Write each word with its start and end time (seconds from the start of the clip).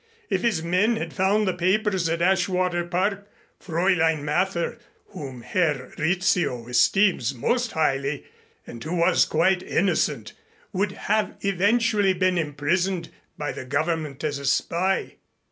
If 0.31 0.41
his 0.41 0.63
men 0.63 0.95
had 0.95 1.13
found 1.13 1.47
the 1.47 1.53
papers 1.53 2.09
at 2.09 2.21
Ashwater 2.23 2.83
Park, 2.89 3.29
Fräulein 3.63 4.23
Mather, 4.23 4.79
whom 5.09 5.43
Herr 5.43 5.91
Rizzio 5.95 6.67
esteems 6.67 7.35
most 7.35 7.73
highly 7.73 8.25
and 8.65 8.83
who 8.83 8.95
was 8.95 9.25
quite 9.25 9.61
innocent, 9.61 10.33
would 10.73 10.93
have 10.93 11.35
eventually 11.41 12.13
been 12.13 12.39
imprisoned 12.39 13.11
by 13.37 13.51
the 13.51 13.63
Government 13.63 14.23
as 14.23 14.39
a 14.39 14.45
spy. 14.45 15.17